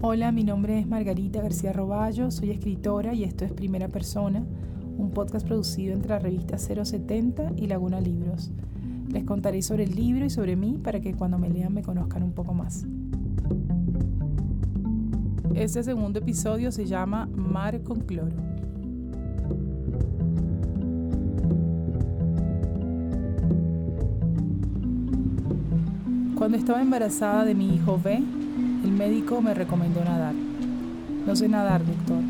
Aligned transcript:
Hola, 0.00 0.30
mi 0.30 0.44
nombre 0.44 0.78
es 0.78 0.86
Margarita 0.86 1.42
García 1.42 1.72
Roballo, 1.72 2.30
soy 2.30 2.52
escritora 2.52 3.14
y 3.14 3.24
esto 3.24 3.44
es 3.44 3.50
Primera 3.50 3.88
Persona, 3.88 4.44
un 4.96 5.10
podcast 5.10 5.44
producido 5.44 5.92
entre 5.92 6.10
la 6.10 6.20
revista 6.20 6.56
070 6.56 7.54
y 7.56 7.66
Laguna 7.66 8.00
Libros. 8.00 8.52
Les 9.10 9.24
contaré 9.24 9.60
sobre 9.60 9.82
el 9.82 9.96
libro 9.96 10.24
y 10.24 10.30
sobre 10.30 10.54
mí 10.54 10.78
para 10.80 11.00
que 11.00 11.14
cuando 11.14 11.36
me 11.36 11.50
lean 11.50 11.74
me 11.74 11.82
conozcan 11.82 12.22
un 12.22 12.30
poco 12.30 12.54
más. 12.54 12.86
Este 15.56 15.82
segundo 15.82 16.20
episodio 16.20 16.70
se 16.70 16.86
llama 16.86 17.26
Mar 17.34 17.82
con 17.82 18.02
cloro. 18.02 18.36
Cuando 26.36 26.56
estaba 26.56 26.80
embarazada 26.80 27.44
de 27.44 27.56
mi 27.56 27.74
hijo 27.74 28.00
B, 28.00 28.22
el 28.88 28.94
médico 28.94 29.42
me 29.42 29.52
recomendó 29.52 30.02
nadar. 30.02 30.34
No 31.26 31.36
sé 31.36 31.46
nadar, 31.46 31.84
doctor. 31.84 32.22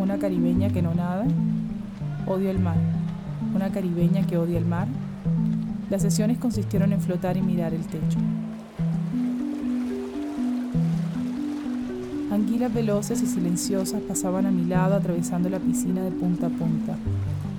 Una 0.00 0.18
caribeña 0.18 0.68
que 0.68 0.82
no 0.82 0.92
nada. 0.92 1.24
Odio 2.26 2.50
el 2.50 2.58
mar. 2.58 2.76
Una 3.54 3.70
caribeña 3.70 4.26
que 4.26 4.36
odia 4.36 4.58
el 4.58 4.64
mar. 4.64 4.88
Las 5.90 6.02
sesiones 6.02 6.38
consistieron 6.38 6.92
en 6.92 7.00
flotar 7.00 7.36
y 7.36 7.42
mirar 7.42 7.72
el 7.74 7.86
techo. 7.86 8.18
Anguilas 12.32 12.74
veloces 12.74 13.22
y 13.22 13.26
silenciosas 13.26 14.00
pasaban 14.00 14.46
a 14.46 14.50
mi 14.50 14.64
lado 14.64 14.96
atravesando 14.96 15.48
la 15.48 15.60
piscina 15.60 16.02
de 16.02 16.10
punta 16.10 16.48
a 16.48 16.50
punta. 16.50 16.96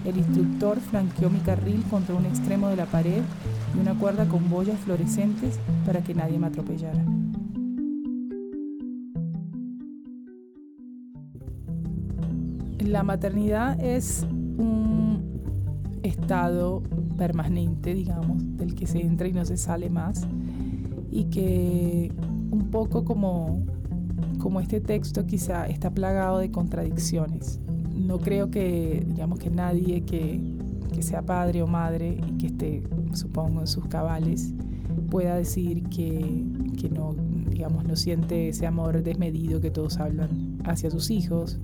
El 0.03 0.17
instructor 0.17 0.77
flanqueó 0.81 1.29
mi 1.29 1.39
carril 1.39 1.85
contra 1.89 2.13
un 2.13 2.25
extremo 2.25 2.67
de 2.67 2.75
la 2.75 2.85
pared 2.85 3.21
y 3.73 3.79
una 3.79 3.93
cuerda 3.93 4.25
con 4.25 4.49
boyas 4.49 4.77
fluorescentes 4.79 5.57
para 5.85 6.01
que 6.01 6.13
nadie 6.13 6.37
me 6.37 6.47
atropellara. 6.47 7.01
La 12.85 13.01
maternidad 13.01 13.83
es 13.83 14.27
un 14.29 15.41
estado 16.03 16.83
permanente, 17.17 17.95
digamos, 17.95 18.37
del 18.57 18.75
que 18.75 18.85
se 18.85 19.01
entra 19.01 19.27
y 19.27 19.33
no 19.33 19.43
se 19.43 19.57
sale 19.57 19.89
más, 19.89 20.27
y 21.09 21.25
que 21.25 22.11
un 22.51 22.69
poco 22.69 23.03
como, 23.03 23.65
como 24.37 24.59
este 24.59 24.81
texto 24.81 25.25
quizá 25.25 25.65
está 25.65 25.89
plagado 25.89 26.37
de 26.37 26.51
contradicciones. 26.51 27.59
No 27.91 28.19
creo 28.19 28.51
que, 28.51 29.03
digamos, 29.07 29.39
que 29.39 29.49
nadie 29.49 30.01
que, 30.01 30.39
que 30.93 31.01
sea 31.01 31.23
padre 31.23 31.63
o 31.63 31.67
madre 31.67 32.19
y 32.27 32.37
que 32.37 32.47
esté, 32.47 32.83
supongo, 33.13 33.61
en 33.61 33.67
sus 33.67 33.87
cabales, 33.87 34.53
pueda 35.09 35.35
decir 35.35 35.89
que, 35.89 36.45
que 36.79 36.89
no, 36.89 37.15
digamos, 37.49 37.83
no 37.83 37.95
siente 37.95 38.49
ese 38.49 38.67
amor 38.67 39.01
desmedido 39.01 39.59
que 39.59 39.71
todos 39.71 39.97
hablan 39.97 40.59
hacia 40.65 40.91
sus 40.91 41.09
hijos, 41.09 41.59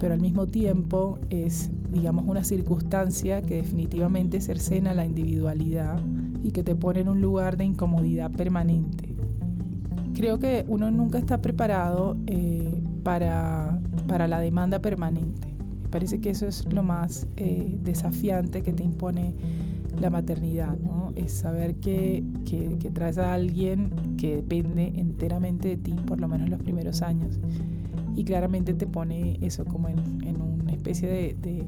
pero 0.00 0.14
al 0.14 0.20
mismo 0.20 0.46
tiempo 0.46 1.18
es, 1.28 1.70
digamos, 1.92 2.24
una 2.26 2.42
circunstancia 2.42 3.42
que 3.42 3.56
definitivamente 3.56 4.40
cercena 4.40 4.94
la 4.94 5.04
individualidad 5.04 6.00
y 6.42 6.52
que 6.52 6.64
te 6.64 6.74
pone 6.74 7.00
en 7.00 7.10
un 7.10 7.20
lugar 7.20 7.58
de 7.58 7.64
incomodidad 7.64 8.30
permanente. 8.30 9.14
Creo 10.14 10.38
que 10.38 10.64
uno 10.68 10.90
nunca 10.90 11.18
está 11.18 11.42
preparado 11.42 12.16
eh, 12.26 12.82
para, 13.02 13.78
para, 14.08 14.26
la 14.26 14.40
demanda 14.40 14.80
permanente. 14.80 15.48
Me 15.82 15.88
parece 15.90 16.18
que 16.18 16.30
eso 16.30 16.46
es 16.46 16.64
lo 16.72 16.82
más 16.82 17.26
eh, 17.36 17.78
desafiante 17.82 18.62
que 18.62 18.72
te 18.72 18.82
impone 18.82 19.34
la 20.00 20.08
maternidad, 20.08 20.78
¿no? 20.78 21.12
Es 21.14 21.32
saber 21.32 21.74
que, 21.76 22.24
que, 22.46 22.78
que 22.78 22.90
traes 22.90 23.18
a 23.18 23.34
alguien 23.34 23.90
que 24.16 24.36
depende 24.36 24.92
enteramente 24.96 25.68
de 25.68 25.76
ti, 25.76 25.94
por 26.06 26.20
lo 26.20 26.28
menos 26.28 26.48
los 26.48 26.62
primeros 26.62 27.02
años 27.02 27.38
y 28.20 28.24
claramente 28.24 28.74
te 28.74 28.86
pone 28.86 29.38
eso 29.40 29.64
como 29.64 29.88
en, 29.88 29.98
una 30.42 30.72
especie 30.72 31.08
de, 31.08 31.64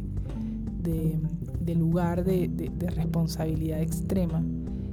de, 0.82 1.74
lugar 1.74 2.24
de, 2.24 2.70
responsabilidad 2.94 3.80
extrema. 3.80 4.44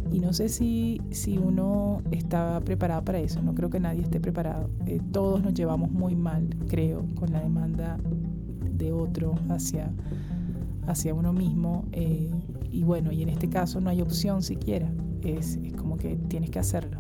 Y 0.10 0.22
no 0.22 0.32
sé 0.32 0.48
si, 0.48 1.02
si 1.12 1.38
uno 1.38 2.02
está 2.12 2.62
preparado 2.62 3.04
para 3.04 3.20
eso, 3.20 3.42
no 3.42 3.54
creo 3.56 3.70
que 3.70 3.82
nadie 3.82 4.04
esté 4.04 4.22
preparado. 4.22 4.70
Eh, 4.86 5.02
todos 5.12 5.44
nos 5.44 5.54
llevamos 5.54 5.92
muy 5.92 6.16
mal, 6.16 6.48
creo, 6.70 7.06
con 7.16 7.34
la 7.34 7.42
demanda 7.42 7.98
de 8.78 8.94
otro 8.94 9.36
hacia, 9.50 9.92
hacia 10.88 11.14
uno 11.14 11.34
mismo. 11.34 11.84
Eh, 11.92 12.32
y 12.72 12.84
bueno, 12.86 13.12
y 13.12 13.22
en 13.22 13.28
este 13.28 13.50
caso 13.50 13.82
no 13.82 13.90
hay 13.90 14.02
opción 14.02 14.44
siquiera, 14.44 14.90
es, 15.24 15.60
es 15.62 15.74
como 15.74 15.98
que 15.98 16.16
tienes 16.30 16.52
que 16.52 16.60
hacerlo. 16.60 17.00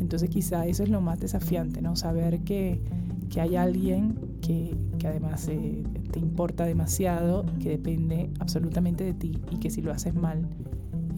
Entonces 0.00 0.28
quizá 0.28 0.66
eso 0.66 0.82
es 0.82 0.88
lo 0.88 1.00
más 1.00 1.20
desafiante, 1.20 1.80
¿no? 1.80 1.94
Saber 1.94 2.40
que 2.40 2.82
que 3.30 3.40
hay 3.40 3.56
alguien 3.56 4.16
que, 4.42 4.76
además 5.06 5.48
eh, 5.48 5.84
te 6.10 6.18
importa 6.18 6.64
demasiado, 6.66 7.46
que 7.60 7.70
depende 7.70 8.30
absolutamente 8.40 9.04
de 9.04 9.14
ti 9.14 9.40
y 9.50 9.58
que 9.58 9.70
si 9.70 9.80
lo 9.80 9.92
haces 9.92 10.14
mal 10.14 10.46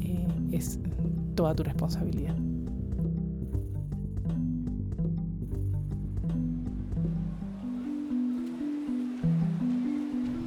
eh, 0.01 0.29
es 0.53 0.79
toda 1.35 1.55
tu 1.55 1.65
responsabilidad. 1.65 2.37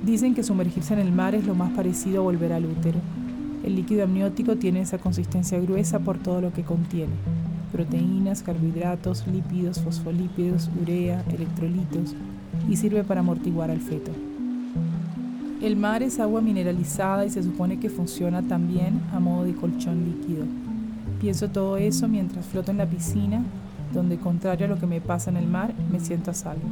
Dicen 0.05 0.35
que 0.35 0.43
sumergirse 0.43 0.93
en 0.93 0.99
el 0.99 1.11
mar 1.11 1.33
es 1.33 1.47
lo 1.47 1.55
más 1.55 1.71
parecido 1.71 2.21
a 2.21 2.23
volver 2.23 2.53
al 2.53 2.65
útero. 2.65 2.99
El 3.63 3.75
líquido 3.75 4.03
amniótico 4.03 4.55
tiene 4.55 4.81
esa 4.81 4.99
consistencia 4.99 5.59
gruesa 5.59 5.97
por 5.99 6.19
todo 6.19 6.41
lo 6.41 6.53
que 6.53 6.61
contiene 6.61 7.13
proteínas, 7.75 8.41
carbohidratos, 8.41 9.27
lípidos, 9.27 9.81
fosfolípidos, 9.81 10.69
urea, 10.81 11.21
electrolitos 11.33 12.15
y 12.69 12.77
sirve 12.77 13.03
para 13.03 13.19
amortiguar 13.19 13.69
al 13.69 13.81
feto. 13.81 14.13
El 15.61 15.75
mar 15.75 16.01
es 16.01 16.21
agua 16.21 16.39
mineralizada 16.39 17.25
y 17.25 17.29
se 17.29 17.43
supone 17.43 17.77
que 17.77 17.89
funciona 17.89 18.41
también 18.41 19.01
a 19.11 19.19
modo 19.19 19.43
de 19.43 19.53
colchón 19.55 20.05
líquido. 20.05 20.45
Pienso 21.19 21.49
todo 21.49 21.75
eso 21.75 22.07
mientras 22.07 22.45
floto 22.45 22.71
en 22.71 22.77
la 22.77 22.85
piscina, 22.85 23.43
donde 23.93 24.17
contrario 24.17 24.67
a 24.67 24.69
lo 24.69 24.79
que 24.79 24.87
me 24.87 25.01
pasa 25.01 25.29
en 25.29 25.35
el 25.35 25.47
mar, 25.47 25.73
me 25.91 25.99
siento 25.99 26.31
a 26.31 26.33
salvo. 26.33 26.69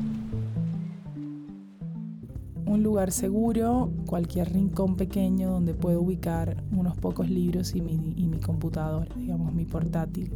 Un 2.66 2.82
lugar 2.82 3.12
seguro, 3.12 3.92
cualquier 4.06 4.54
rincón 4.54 4.96
pequeño 4.96 5.52
donde 5.52 5.74
puedo 5.74 6.00
ubicar 6.00 6.64
unos 6.72 6.96
pocos 6.96 7.30
libros 7.30 7.76
y 7.76 7.82
mi, 7.82 8.14
y 8.16 8.26
mi 8.28 8.40
computadora, 8.40 9.14
digamos 9.18 9.54
mi 9.54 9.66
portátil 9.66 10.32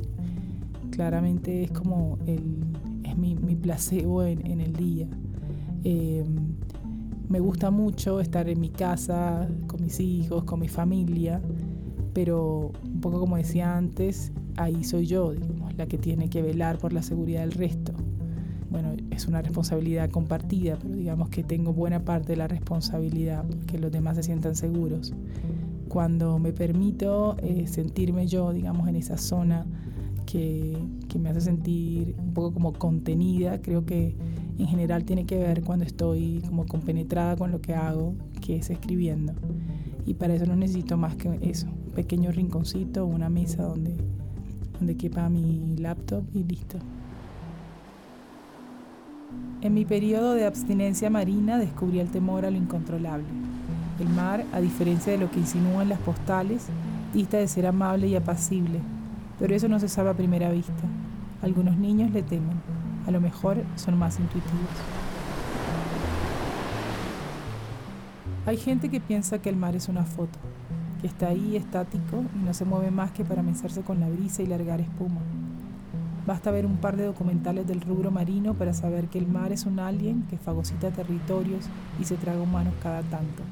claramente 0.97 1.63
es 1.63 1.71
como 1.71 2.17
el, 2.25 2.57
es 3.03 3.15
mi, 3.15 3.35
placebo 3.35 4.23
en, 4.23 4.59
el 4.59 4.73
día. 4.73 5.07
Em, 5.83 6.55
me 7.29 7.39
gusta 7.39 7.69
mucho 7.69 8.19
estar 8.19 8.49
en 8.49 8.59
mi 8.59 8.69
casa, 8.69 9.47
con 9.67 9.83
mis 9.83 9.99
hijos, 9.99 10.43
con 10.45 10.59
mi 10.59 10.67
familia, 10.67 11.39
pero 12.13 12.71
un 12.83 12.99
poco 12.99 13.19
como 13.19 13.37
decía 13.37 13.77
antes, 13.77 14.31
ahí 14.55 14.83
soy 14.83 15.05
yo, 15.05 15.33
digamos, 15.33 15.77
la 15.77 15.85
que 15.85 15.99
tiene 15.99 16.29
que 16.31 16.41
velar 16.41 16.79
por 16.79 16.93
la 16.93 17.03
seguridad 17.03 17.41
del 17.41 17.51
resto. 17.51 17.93
Bueno, 18.71 18.93
es 19.11 19.27
una 19.27 19.43
responsabilidad 19.43 20.09
compartida, 20.09 20.79
pero 20.81 20.95
digamos 20.95 21.29
que 21.29 21.43
tengo 21.43 21.73
buena 21.73 22.03
parte 22.03 22.29
de 22.29 22.37
la 22.37 22.47
responsabilidad, 22.47 23.45
que 23.67 23.77
los 23.77 23.91
demás 23.91 24.17
se 24.17 24.23
sientan 24.23 24.55
seguros. 24.55 25.13
Cuando 25.89 26.39
me 26.39 26.53
permito 26.53 27.37
eh, 27.43 27.67
sentirme 27.67 28.25
yo, 28.25 28.51
digamos, 28.51 28.87
en 28.87 28.95
esa 28.95 29.17
zona 29.17 29.67
que, 30.27 30.77
me 31.19 31.29
hace 31.29 31.41
sentir 31.41 32.13
un 32.19 32.35
poco 32.35 32.53
como 32.53 32.73
contenida. 32.73 33.59
Creo 33.59 33.87
que 33.87 34.15
en 34.59 34.67
general 34.67 35.03
tiene 35.03 35.25
que 35.25 35.37
ver 35.37 35.63
cuando 35.63 35.83
estoy 35.83 36.43
como 36.45 36.67
compenetrada 36.67 37.35
con 37.35 37.51
lo 37.51 37.59
que 37.59 37.73
hago, 37.73 38.13
que 38.39 38.57
es 38.57 38.69
escribiendo. 38.69 39.33
Y 40.05 40.13
para 40.13 40.35
eso 40.35 40.45
no 40.45 40.55
necesito 40.55 40.95
más 40.95 41.15
que 41.15 41.39
eso, 41.41 41.65
un 41.67 41.93
pequeño 41.93 42.31
rinconcito, 42.31 43.07
una 43.07 43.29
mesa 43.29 43.63
donde 43.63 43.97
donde 44.77 44.95
quepa 44.95 45.29
mi 45.29 45.75
laptop 45.77 46.23
y 46.33 46.43
listo. 46.43 46.77
En 49.61 49.73
mi 49.73 49.85
periodo 49.85 50.33
de 50.33 50.45
abstinencia 50.45 51.09
marina 51.09 51.57
descubrí 51.57 51.99
el 51.99 52.09
temor 52.09 52.45
a 52.45 52.51
lo 52.51 52.57
incontrolable. 52.57 53.25
El 53.99 54.09
mar, 54.09 54.45
a 54.53 54.61
diferencia 54.61 55.11
de 55.11 55.17
lo 55.17 55.31
que 55.31 55.39
insinúan 55.39 55.89
las 55.89 55.99
postales, 55.99 56.67
dista 57.13 57.37
de 57.37 57.47
ser 57.47 57.65
amable 57.65 58.07
y 58.07 58.15
apacible, 58.15 58.79
pero 59.39 59.55
eso 59.55 59.67
no 59.67 59.79
se 59.79 59.89
sabe 59.89 60.09
a 60.09 60.13
primera 60.13 60.49
vista. 60.51 60.83
Algunos 61.41 61.77
niños 61.77 62.11
le 62.11 62.23
temen, 62.23 62.59
a 63.05 63.11
lo 63.11 63.21
mejor 63.21 63.63
son 63.75 63.97
más 63.97 64.19
intuitivos. 64.19 64.69
Hay 68.45 68.57
gente 68.57 68.89
que 68.89 69.01
piensa 69.01 69.39
que 69.39 69.49
el 69.49 69.57
mar 69.57 69.75
es 69.75 69.89
una 69.89 70.03
foto, 70.03 70.39
que 71.01 71.07
está 71.07 71.27
ahí 71.27 71.55
estático 71.55 72.23
y 72.33 72.45
no 72.45 72.53
se 72.53 72.65
mueve 72.65 72.91
más 72.91 73.11
que 73.11 73.25
para 73.25 73.43
mecirse 73.43 73.81
con 73.81 73.99
la 73.99 74.09
brisa 74.09 74.41
y 74.41 74.47
largar 74.47 74.79
espuma. 74.79 75.21
Basta 76.25 76.51
ver 76.51 76.65
un 76.65 76.77
par 76.77 76.97
de 76.97 77.05
documentales 77.05 77.67
del 77.67 77.81
rubro 77.81 78.11
marino 78.11 78.53
para 78.53 78.73
saber 78.73 79.07
que 79.07 79.17
el 79.17 79.27
mar 79.27 79.51
es 79.51 79.65
un 79.65 79.79
alien 79.79 80.23
que 80.29 80.37
fagocita 80.37 80.91
territorios 80.91 81.65
y 82.01 82.05
se 82.05 82.15
traga 82.15 82.41
humanos 82.41 82.73
cada 82.81 83.01
tanto. 83.03 83.43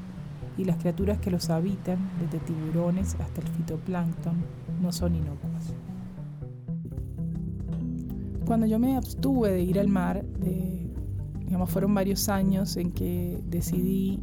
Y 0.57 0.65
las 0.65 0.77
criaturas 0.77 1.17
que 1.17 1.31
los 1.31 1.49
habitan, 1.49 1.97
desde 2.19 2.39
tiburones 2.39 3.15
hasta 3.19 3.41
el 3.41 3.47
fitoplancton, 3.47 4.35
no 4.81 4.91
son 4.91 5.15
inocuas. 5.15 5.73
Cuando 8.45 8.67
yo 8.67 8.77
me 8.77 8.95
abstuve 8.95 9.51
de 9.51 9.61
ir 9.61 9.79
al 9.79 9.87
mar, 9.87 10.23
digamos, 11.45 11.69
fueron 11.69 11.93
varios 11.93 12.29
años 12.29 12.77
en 12.77 12.91
que 12.91 13.41
decidí 13.47 14.19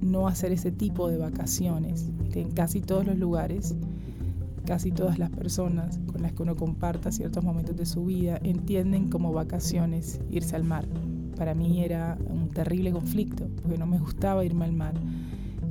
no 0.00 0.26
hacer 0.26 0.52
ese 0.52 0.70
tipo 0.72 1.08
de 1.08 1.18
vacaciones, 1.18 2.10
en 2.32 2.50
casi 2.52 2.80
todos 2.80 3.06
los 3.06 3.18
lugares 3.18 3.74
casi 4.68 4.92
todas 4.92 5.18
las 5.18 5.30
personas 5.30 5.98
con 6.12 6.20
las 6.20 6.34
que 6.34 6.42
uno 6.42 6.54
comparta 6.54 7.10
ciertos 7.10 7.42
momentos 7.42 7.74
de 7.74 7.86
su 7.86 8.04
vida 8.04 8.38
entienden 8.42 9.08
como 9.08 9.32
vacaciones 9.32 10.20
irse 10.28 10.56
al 10.56 10.64
mar. 10.64 10.84
Para 11.36 11.54
mí 11.54 11.82
era 11.82 12.18
un 12.28 12.50
terrible 12.50 12.92
conflicto, 12.92 13.48
porque 13.62 13.78
no 13.78 13.86
me 13.86 13.98
gustaba 13.98 14.44
irme 14.44 14.66
al 14.66 14.74
mar. 14.74 14.92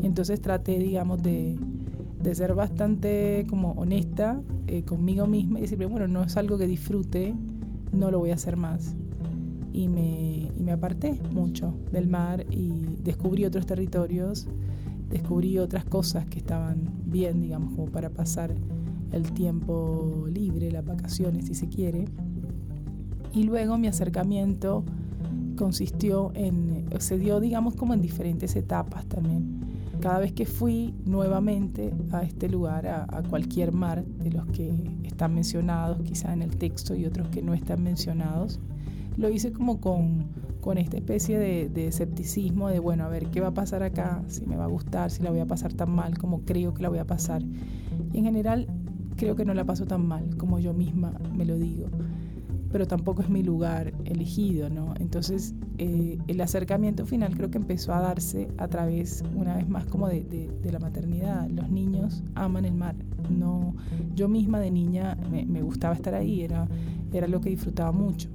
Entonces 0.01 0.41
traté, 0.41 0.79
digamos, 0.79 1.21
de, 1.21 1.59
ser 2.33 2.53
bastante 2.53 3.45
como 3.49 3.71
honesta 3.71 4.41
eh, 4.67 4.83
conmigo 4.83 5.27
misma 5.27 5.59
y 5.59 5.63
decir, 5.63 5.77
bueno, 5.87 6.07
no 6.07 6.23
es 6.23 6.37
algo 6.37 6.57
que 6.57 6.67
disfrute, 6.67 7.33
no 7.91 8.11
lo 8.11 8.19
voy 8.19 8.31
a 8.31 8.35
hacer 8.35 8.57
más. 8.57 8.95
Y 9.73 9.87
me, 9.87 10.49
y 10.57 10.63
me 10.63 10.71
aparté 10.71 11.19
mucho 11.31 11.73
del 11.91 12.07
mar 12.07 12.45
y 12.49 12.97
descubrí 13.03 13.45
otros 13.45 13.65
territorios, 13.65 14.47
descubrí 15.09 15.59
otras 15.59 15.85
cosas 15.85 16.25
que 16.25 16.39
estaban 16.39 16.89
bien, 17.05 17.41
digamos, 17.41 17.73
como 17.73 17.85
para 17.87 18.09
pasar 18.09 18.55
el 19.11 19.31
tiempo 19.33 20.25
libre, 20.31 20.71
las 20.71 20.85
vacaciones 20.85 21.45
si 21.45 21.53
se 21.53 21.67
quiere. 21.67 22.05
Y 23.33 23.43
luego 23.43 23.77
mi 23.77 23.87
acercamiento 23.87 24.83
consistió 25.57 26.31
en, 26.35 26.85
se 26.99 27.17
dio 27.17 27.39
digamos 27.39 27.75
como 27.75 27.93
en 27.93 28.01
diferentes 28.01 28.55
etapas 28.55 29.05
también. 29.07 29.76
Cada 29.99 30.19
vez 30.19 30.31
que 30.31 30.45
fui 30.45 30.93
nuevamente 31.05 31.93
a 32.11 32.23
este 32.23 32.49
lugar, 32.49 32.87
a, 32.87 33.23
cualquier 33.29 33.71
mar 33.71 34.05
de 34.05 34.31
los 34.31 34.45
que 34.47 34.71
están 35.03 35.33
mencionados 35.33 36.01
quizá 36.03 36.33
en 36.33 36.41
el 36.41 36.55
texto 36.57 36.95
y 36.95 37.05
otros 37.05 37.29
que 37.29 37.41
no 37.41 37.53
están 37.53 37.83
mencionados, 37.83 38.59
lo 39.17 39.29
hice 39.29 39.51
como 39.51 39.81
con, 39.81 40.27
con 40.61 40.77
esta 40.77 40.97
especie 40.97 41.39
de, 41.39 41.69
de, 41.69 41.87
escepticismo 41.87 42.69
de, 42.69 42.79
bueno, 42.79 43.05
a 43.05 43.09
ver, 43.09 43.27
¿qué 43.27 43.41
va 43.41 43.47
a 43.47 43.53
pasar 43.53 43.81
acá? 43.81 44.23
Si 44.27 44.45
me 44.45 44.55
va 44.55 44.65
a 44.65 44.67
gustar, 44.67 45.09
si 45.09 45.23
la 45.23 45.31
voy 45.31 45.39
a 45.39 45.47
pasar 45.47 45.73
tan 45.73 45.89
mal 45.89 46.17
como 46.17 46.41
creo 46.41 46.73
que 46.73 46.83
la 46.83 46.89
voy 46.89 46.99
a 46.99 47.05
pasar. 47.05 47.41
Y 48.13 48.19
en 48.19 48.25
general 48.25 48.67
creo 49.17 49.35
que 49.35 49.43
no 49.43 49.53
la 49.53 49.65
paso 49.65 49.85
tan 49.85 50.07
mal 50.07 50.37
como 50.37 50.59
yo 50.59 50.73
misma 50.73 51.13
me 51.35 51.43
lo 51.43 51.57
digo, 51.57 51.87
pero 52.71 52.87
tampoco 52.87 53.21
es 53.21 53.29
mi 53.29 53.43
lugar 53.43 53.93
elegido, 54.05 54.69
¿no? 54.69 54.93
Entonces 54.99 55.53
eh, 55.77 56.17
el 56.27 56.41
acercamiento 56.41 57.05
final 57.05 57.35
creo 57.35 57.49
que 57.49 57.57
empezó 57.57 57.93
a 57.93 58.01
darse 58.01 58.49
a 58.57 58.67
través, 58.67 59.23
una 59.35 59.55
vez 59.55 59.67
más, 59.69 59.85
como 59.85 60.07
de, 60.07 60.49
la 60.63 60.79
maternidad. 60.79 61.47
Los 61.49 61.69
niños 61.69 62.23
aman 62.35 62.65
el 62.65 62.73
mar. 62.73 62.95
No, 63.29 63.75
yo 64.15 64.27
misma 64.27 64.59
de 64.59 64.71
niña 64.71 65.17
me, 65.31 65.45
me, 65.45 65.61
gustaba 65.61 65.93
estar 65.93 66.13
ahí, 66.13 66.41
era, 66.41 66.67
era 67.13 67.27
lo 67.27 67.39
que 67.39 67.49
disfrutaba 67.49 67.91
mucho. 67.91 68.29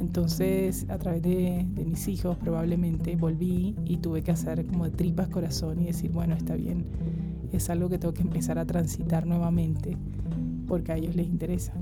Entonces, 0.00 0.86
a 0.88 0.98
través 0.98 1.22
de, 1.22 1.66
de, 1.68 1.84
mis 1.84 2.08
hijos, 2.08 2.36
probablemente 2.36 3.16
volví 3.16 3.76
y 3.84 3.98
tuve 3.98 4.22
que 4.22 4.32
hacer 4.32 4.66
como 4.66 4.84
de 4.84 4.90
tripas 4.90 5.28
corazón 5.28 5.80
y 5.80 5.86
decir, 5.86 6.10
bueno, 6.10 6.34
está 6.34 6.56
bien, 6.56 6.84
es 7.52 7.70
algo 7.70 7.88
que 7.88 7.98
tengo 7.98 8.12
que 8.12 8.22
empezar 8.22 8.58
a 8.58 8.64
transitar 8.64 9.26
nuevamente 9.26 9.96
porque 10.66 10.92
a 10.92 10.96
ellos 10.96 11.14
les 11.14 11.26
interesa. 11.26 11.72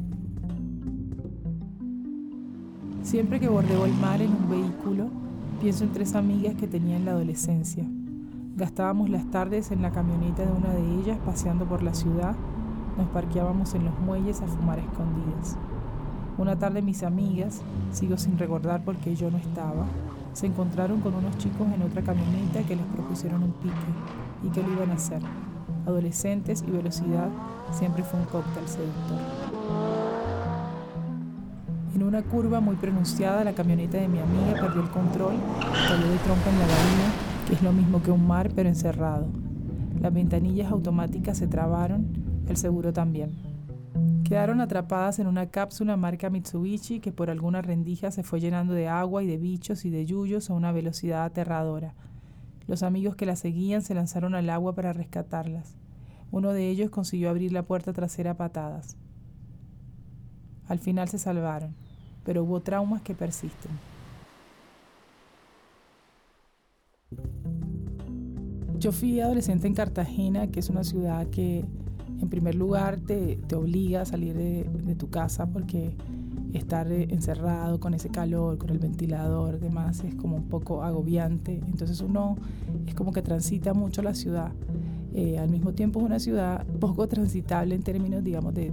Siempre 3.03 3.41
que 3.41 3.49
bordeo 3.49 3.85
el 3.85 3.95
mar 3.95 4.23
en 4.23 4.31
un 4.31 4.49
vehículo, 4.49 5.09
pienso 5.61 5.85
en 5.85 5.93
tres 5.93 6.15
amigas 6.15 6.55
que 6.55 6.69
tenía 6.69 6.97
en 6.97 7.05
la 7.05 7.11
adolescencia. 7.13 7.85
Gastábamos 8.57 9.11
las 9.11 9.31
tardes 9.31 9.73
en 9.73 9.83
la 9.83 9.91
camioneta 9.91 10.47
de 10.47 10.53
una 10.53 10.71
de 10.71 11.01
ellas 11.01 11.19
paseando 11.27 11.65
por 11.65 11.83
la 11.83 11.95
ciudad, 11.95 12.35
nos 12.97 13.09
parqueábamos 13.09 13.75
en 13.75 13.85
los 13.85 13.99
muelles 14.01 14.41
a 14.41 14.47
fumar 14.47 14.79
escondidas. 14.79 15.57
Una 16.39 16.59
tarde 16.59 16.81
mis 16.81 17.03
amigas, 17.03 17.61
sigo 17.91 18.17
sin 18.17 18.39
recordar 18.39 18.85
por 18.85 18.97
qué 18.97 19.17
yo 19.17 19.31
no 19.31 19.39
estaba, 19.39 19.87
se 20.33 20.47
encontraron 20.47 21.01
con 21.01 21.15
unos 21.15 21.37
chicos 21.39 21.67
en 21.75 21.83
otra 21.83 22.03
camioneta 22.03 22.63
que 22.63 22.77
les 22.77 22.87
propusieron 22.87 23.43
un 23.43 23.53
pique 23.53 23.75
y 24.45 24.49
que 24.49 24.63
lo 24.63 24.73
iban 24.73 24.91
a 24.91 24.95
hacer 24.95 25.21
adolescentes 25.87 26.65
y 26.67 26.71
velocidad 26.71 27.29
siempre 27.73 28.03
fue 28.05 28.21
un 28.21 28.27
cóctel 28.27 28.67
seductor. 28.69 30.02
Una 32.13 32.21
curva 32.21 32.61
muy 32.61 32.77
pronunciada, 32.77 33.43
la 33.43 33.55
camioneta 33.55 33.97
de 33.97 34.07
mi 34.07 34.19
amiga 34.19 34.61
perdió 34.61 34.83
el 34.83 34.91
control, 34.91 35.33
cayó 35.59 36.11
de 36.11 36.19
trompa 36.19 36.51
en 36.51 36.59
la 36.59 36.67
bahía, 36.67 37.47
que 37.49 37.55
es 37.55 37.63
lo 37.63 37.73
mismo 37.73 38.03
que 38.03 38.11
un 38.11 38.27
mar 38.27 38.51
pero 38.55 38.69
encerrado. 38.69 39.29
Las 39.99 40.13
ventanillas 40.13 40.71
automáticas 40.71 41.39
se 41.39 41.47
trabaron, 41.47 42.13
el 42.47 42.59
seguro 42.59 42.93
también. 42.93 43.31
Quedaron 44.25 44.61
atrapadas 44.61 45.21
en 45.21 45.27
una 45.27 45.47
cápsula 45.47 45.97
marca 45.97 46.29
Mitsubishi 46.29 47.01
que 47.01 47.13
por 47.13 47.31
alguna 47.31 47.63
rendija 47.63 48.11
se 48.11 48.23
fue 48.23 48.41
llenando 48.41 48.75
de 48.75 48.89
agua 48.89 49.23
y 49.23 49.27
de 49.27 49.39
bichos 49.39 49.87
y 49.87 49.89
de 49.89 50.05
yuyos 50.05 50.51
a 50.51 50.53
una 50.53 50.71
velocidad 50.71 51.25
aterradora. 51.25 51.95
Los 52.67 52.83
amigos 52.83 53.17
que 53.17 53.25
la 53.25 53.37
seguían 53.37 53.81
se 53.81 53.95
lanzaron 53.95 54.35
al 54.35 54.51
agua 54.51 54.75
para 54.75 54.93
rescatarlas. 54.93 55.79
Uno 56.31 56.53
de 56.53 56.69
ellos 56.69 56.91
consiguió 56.91 57.31
abrir 57.31 57.55
la 57.55 57.63
puerta 57.63 57.95
trasera 57.95 58.33
a 58.33 58.37
patadas. 58.37 58.99
Al 60.69 60.79
final 60.79 61.09
se 61.09 61.19
salvaron, 61.19 61.75
pero 62.25 62.45
hubo 62.45 62.61
traumas 62.61 63.03
que 63.03 63.15
persisten. 63.15 63.73
Yo 68.79 68.91
fui 68.91 69.21
adolescente 69.21 69.67
en 69.67 69.75
Cartagena, 69.75 70.49
que 70.49 70.61
es 70.61 70.69
una 70.69 70.83
ciudad 70.83 71.27
que 71.29 71.65
en 72.21 72.29
primer 72.29 72.55
lugar 72.55 72.99
te, 73.01 73.39
obliga 73.55 74.03
a 74.03 74.05
salir 74.05 74.35
de, 74.35 74.65
de 74.65 74.95
tu 74.95 75.11
casa 75.11 75.47
porque 75.47 75.95
estar 76.59 76.91
eh, 76.91 77.09
encerrado 77.11 77.81
con 77.81 77.95
ese 77.95 78.09
calor, 78.09 78.59
con 78.59 78.71
el 78.71 78.79
ventilador, 78.79 79.59
demás, 79.59 80.03
es 80.05 80.15
como 80.15 80.37
un 80.37 80.49
poco 80.49 80.83
agobiante. 80.83 81.61
Entonces 81.67 82.01
uno 82.01 82.37
es 82.87 82.95
como 82.95 83.13
que 83.13 83.23
transita 83.23 83.75
mucho 83.75 84.03
la 84.03 84.15
ciudad. 84.15 84.53
Eh, 85.15 85.39
al 85.39 85.51
mismo 85.51 85.73
tiempo 85.73 86.01
es 86.01 86.07
una 86.07 86.19
ciudad 86.19 86.67
poco 86.81 87.07
transitable 87.07 87.75
en 87.75 87.83
términos, 87.83 88.25
digamos, 88.25 88.55
de, 88.55 88.73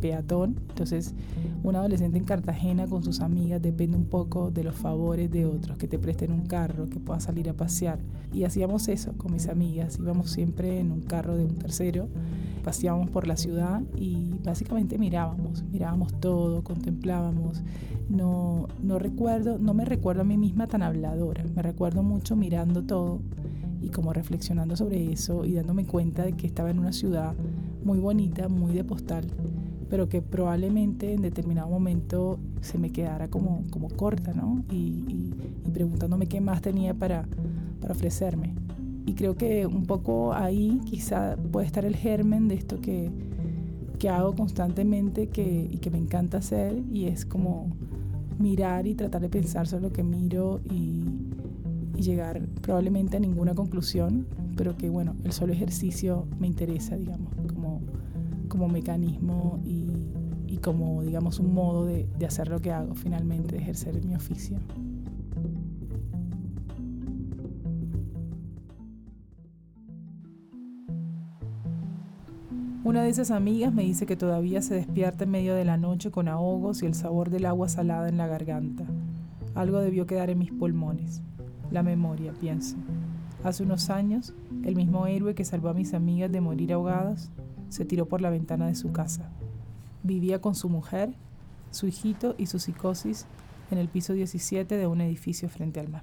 peatón. 0.00 0.56
Entonces, 0.68 1.14
un 1.62 1.76
adolescente 1.76 2.18
en 2.18 2.24
Cartagena 2.24 2.86
con 2.86 3.02
sus 3.02 3.20
amigas 3.20 3.62
depende 3.62 3.96
un 3.96 4.06
poco 4.06 4.50
de 4.50 4.64
los 4.64 4.74
favores 4.74 5.30
de 5.30 5.46
otros, 5.46 5.76
que 5.78 5.88
te 5.88 5.98
presten 5.98 6.32
un 6.32 6.46
carro, 6.46 6.88
que 6.88 6.98
puedas 6.98 7.24
salir 7.24 7.48
a 7.48 7.54
pasear. 7.54 8.00
Y 8.32 8.44
hacíamos 8.44 8.88
eso 8.88 9.12
con 9.16 9.32
mis 9.32 9.48
amigas. 9.48 9.98
Íbamos 9.98 10.30
siempre 10.30 10.80
en 10.80 10.90
un 10.90 11.02
carro 11.02 11.36
de 11.36 11.44
un 11.44 11.56
tercero 11.56 12.08
paseábamos 12.62 13.10
por 13.10 13.26
la 13.26 13.36
ciudad 13.36 13.82
y 13.96 14.34
básicamente 14.42 14.98
mirábamos, 14.98 15.64
mirábamos 15.64 16.18
todo, 16.20 16.62
contemplábamos. 16.62 17.62
No, 18.08 18.68
no 18.82 18.98
recuerdo, 18.98 19.58
no 19.58 19.74
me 19.74 19.84
recuerdo 19.84 20.22
a 20.22 20.24
mí 20.24 20.36
misma 20.36 20.66
tan 20.66 20.82
habladora, 20.82 21.44
me 21.54 21.62
recuerdo 21.62 22.02
mucho 22.02 22.36
mirando 22.36 22.82
todo 22.82 23.20
y 23.80 23.88
como 23.88 24.12
reflexionando 24.12 24.76
sobre 24.76 25.12
eso 25.12 25.44
y 25.44 25.54
dándome 25.54 25.86
cuenta 25.86 26.24
de 26.24 26.32
que 26.32 26.46
estaba 26.46 26.70
en 26.70 26.78
una 26.78 26.92
ciudad 26.92 27.34
muy 27.84 27.98
bonita, 27.98 28.48
muy 28.48 28.74
de 28.74 28.84
postal, 28.84 29.26
pero 29.92 30.08
que 30.08 30.22
probablemente 30.22 31.12
en 31.12 31.20
determinado 31.20 31.68
momento 31.68 32.38
se 32.62 32.78
me 32.78 32.92
quedara 32.92 33.28
como, 33.28 33.66
como 33.70 33.90
corta, 33.90 34.32
¿no? 34.32 34.64
Y, 34.70 35.34
y 35.66 35.70
preguntándome 35.70 36.28
qué 36.28 36.40
más 36.40 36.62
tenía 36.62 36.94
para, 36.94 37.28
para 37.78 37.92
ofrecerme. 37.92 38.54
Y 39.04 39.12
creo 39.12 39.36
que 39.36 39.66
un 39.66 39.84
poco 39.84 40.32
ahí 40.32 40.80
quizá 40.86 41.36
puede 41.36 41.66
estar 41.66 41.84
el 41.84 41.94
germen 41.94 42.48
de 42.48 42.54
esto 42.54 42.80
que, 42.80 43.10
que 43.98 44.08
hago 44.08 44.34
constantemente 44.34 45.26
que, 45.26 45.68
y 45.70 45.76
que 45.76 45.90
me 45.90 45.98
encanta 45.98 46.38
hacer 46.38 46.82
y 46.90 47.04
es 47.04 47.26
como 47.26 47.66
mirar 48.38 48.86
y 48.86 48.94
tratar 48.94 49.20
de 49.20 49.28
pensar 49.28 49.66
sobre 49.66 49.82
lo 49.82 49.92
que 49.92 50.02
miro 50.02 50.62
y, 50.64 51.04
y 51.98 52.00
llegar 52.00 52.40
probablemente 52.62 53.18
a 53.18 53.20
ninguna 53.20 53.54
conclusión, 53.54 54.26
pero 54.56 54.74
que 54.74 54.88
bueno, 54.88 55.16
el 55.22 55.32
solo 55.32 55.52
ejercicio 55.52 56.26
me 56.40 56.46
interesa, 56.46 56.96
digamos, 56.96 57.28
como, 58.62 58.72
mecanismo 58.72 59.60
y, 59.64 59.90
y 60.46 60.58
como, 60.58 61.02
digamos, 61.02 61.40
un 61.40 61.52
modo 61.52 61.84
de, 61.84 62.06
de 62.16 62.26
hacer 62.26 62.46
lo 62.46 62.60
que 62.60 62.70
hago 62.70 62.94
finalmente, 62.94 63.56
de 63.56 63.62
ejercer 63.62 64.04
mi 64.04 64.14
oficio. 64.14 64.58
Una 72.84 73.02
de 73.02 73.08
esas 73.08 73.32
amigas 73.32 73.72
me 73.74 73.82
dice 73.82 74.06
que 74.06 74.16
todavía 74.16 74.62
se 74.62 74.74
despierta 74.74 75.24
en 75.24 75.30
medio 75.30 75.56
de 75.56 75.64
la 75.64 75.76
noche 75.76 76.12
con 76.12 76.28
ahogos 76.28 76.82
y 76.82 76.86
el 76.86 76.94
sabor 76.94 77.30
del 77.30 77.46
agua 77.46 77.68
salada 77.68 78.08
en 78.08 78.16
la 78.16 78.28
garganta. 78.28 78.84
Algo 79.56 79.80
debió 79.80 80.06
quedar 80.06 80.30
en 80.30 80.38
mis 80.38 80.52
pulmones. 80.52 81.20
La 81.72 81.82
memoria, 81.82 82.32
pienso. 82.32 82.76
Hace 83.42 83.64
unos 83.64 83.90
años, 83.90 84.34
el 84.62 84.76
mismo 84.76 85.08
héroe 85.08 85.34
que 85.34 85.44
salvó 85.44 85.70
a 85.70 85.74
mis 85.74 85.94
amigas 85.94 86.30
de 86.30 86.40
morir 86.40 86.72
ahogadas 86.72 87.32
se 87.72 87.86
tiró 87.86 88.06
por 88.06 88.20
la 88.20 88.28
ventana 88.28 88.66
de 88.66 88.74
su 88.74 88.92
casa. 88.92 89.30
Vivía 90.02 90.42
con 90.42 90.54
su 90.54 90.68
mujer, 90.68 91.14
su 91.70 91.86
hijito 91.86 92.34
y 92.36 92.46
su 92.46 92.58
psicosis 92.58 93.24
en 93.70 93.78
el 93.78 93.88
piso 93.88 94.12
17 94.12 94.76
de 94.76 94.86
un 94.86 95.00
edificio 95.00 95.48
frente 95.48 95.80
al 95.80 95.88
mar. 95.88 96.02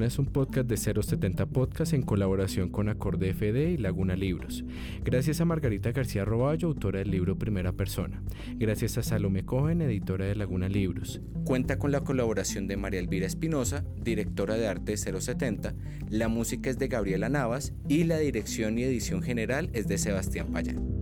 Es 0.00 0.18
un 0.18 0.24
podcast 0.24 0.66
de 0.66 0.78
070 0.78 1.44
Podcast 1.46 1.92
en 1.92 2.00
colaboración 2.00 2.70
con 2.70 2.88
Acorde 2.88 3.34
FD 3.34 3.72
y 3.72 3.76
Laguna 3.76 4.16
Libros. 4.16 4.64
Gracias 5.04 5.42
a 5.42 5.44
Margarita 5.44 5.92
García 5.92 6.24
Roballo, 6.24 6.68
autora 6.68 7.00
del 7.00 7.10
libro 7.10 7.36
Primera 7.36 7.72
Persona. 7.72 8.22
Gracias 8.54 8.96
a 8.96 9.02
Salome 9.02 9.44
Cohen, 9.44 9.82
editora 9.82 10.24
de 10.24 10.34
Laguna 10.34 10.70
Libros. 10.70 11.20
Cuenta 11.44 11.78
con 11.78 11.92
la 11.92 12.00
colaboración 12.00 12.66
de 12.68 12.78
María 12.78 13.00
Elvira 13.00 13.26
Espinosa, 13.26 13.84
directora 14.02 14.56
de 14.56 14.66
arte 14.66 14.92
de 14.92 15.20
070. 15.20 15.74
La 16.08 16.28
música 16.28 16.70
es 16.70 16.78
de 16.78 16.88
Gabriela 16.88 17.28
Navas 17.28 17.74
y 17.86 18.04
la 18.04 18.16
dirección 18.16 18.78
y 18.78 18.84
edición 18.84 19.20
general 19.20 19.68
es 19.74 19.88
de 19.88 19.98
Sebastián 19.98 20.52
Payán. 20.52 21.01